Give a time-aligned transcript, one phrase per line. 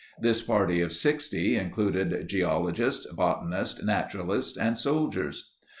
[0.19, 5.51] This party of 60 included geologists, botanists, naturalists, and soldiers.